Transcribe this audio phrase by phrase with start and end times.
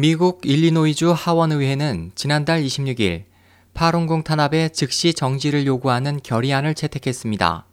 [0.00, 3.24] 미국 일리노이주 하원의회는 지난달 26일
[3.74, 7.66] 파룬궁 탄압의 즉시 정지를 요구하는 결의안을 채택했습니다.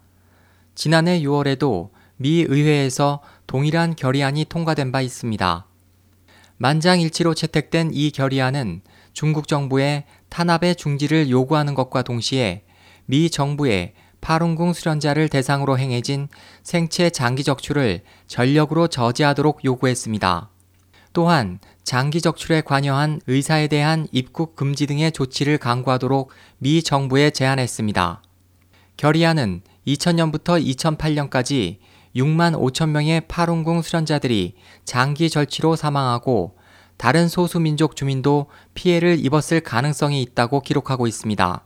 [0.74, 5.68] 지난해 6월에도 미 의회에서 동일한 결의안이 통과된 바 있습니다.
[6.58, 8.82] 만장일치로 채택된 이 결의안은
[9.14, 12.64] 중국 정부의 탄압의 중지를 요구하는 것과 동시에
[13.06, 16.30] 미 정부의 파룬궁 수련자를 대상으로 행해진
[16.64, 20.55] 생체 장기 적출을 전력으로 저지하도록 요구했습니다.
[21.16, 28.22] 또한 장기 적출에 관여한 의사에 대한 입국 금지 등의 조치를 강구하도록 미 정부에 제안했습니다.
[28.98, 31.78] 결의안은 2000년부터 2008년까지
[32.18, 36.58] 6만 5천 명의 파룬궁 수련자들이 장기 절취로 사망하고
[36.98, 41.64] 다른 소수민족 주민도 피해를 입었을 가능성이 있다고 기록하고 있습니다.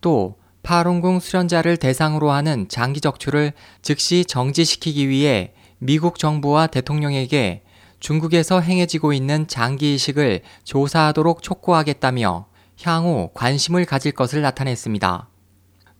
[0.00, 7.62] 또 파룬궁 수련자를 대상으로 하는 장기 적출을 즉시 정지시키기 위해 미국 정부와 대통령에게
[8.00, 12.46] 중국에서 행해지고 있는 장기 이식을 조사하도록 촉구하겠다며
[12.82, 15.28] 향후 관심을 가질 것을 나타냈습니다.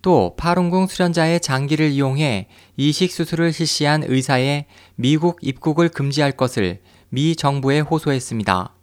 [0.00, 7.80] 또 파룬궁 수련자의 장기를 이용해 이식 수술을 실시한 의사의 미국 입국을 금지할 것을 미 정부에
[7.80, 8.74] 호소했습니다.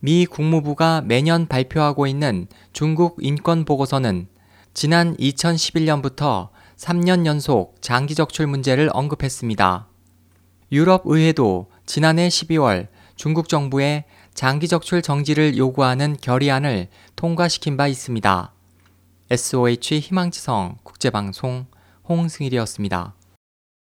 [0.00, 4.26] 미 국무부가 매년 발표하고 있는 중국 인권 보고서는
[4.74, 9.86] 지난 2011년부터 3년 연속 장기 적출 문제를 언급했습니다.
[10.72, 18.52] 유럽 의회도 지난해 12월 중국 정부의 장기 적출 정지를 요구하는 결의안을 통과시킨 바 있습니다.
[19.30, 21.66] SOH 희망지성 국제방송
[22.08, 23.14] 홍승일이었습니다.